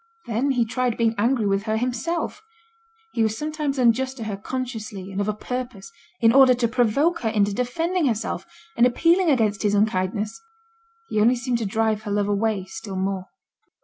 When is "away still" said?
12.29-12.95